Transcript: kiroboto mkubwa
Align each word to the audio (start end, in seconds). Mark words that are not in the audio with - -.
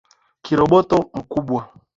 kiroboto 0.43 0.95
mkubwa 1.13 1.69